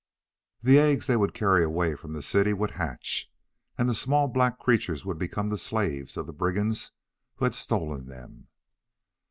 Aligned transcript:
The 0.63 0.79
eggs 0.79 1.05
they 1.05 1.15
would 1.15 1.35
carry 1.35 1.63
away 1.63 1.93
from 1.93 2.13
the 2.13 2.23
city 2.23 2.53
would 2.53 2.71
hatch 2.71 3.31
and 3.77 3.87
the 3.87 3.93
small 3.93 4.27
black 4.27 4.57
creatures 4.57 5.05
would 5.05 5.19
become 5.19 5.49
the 5.49 5.59
slaves 5.59 6.17
of 6.17 6.25
the 6.25 6.33
brigands 6.33 6.91
who 7.35 7.45
had 7.45 7.53
stolen 7.53 8.07
them. 8.07 8.47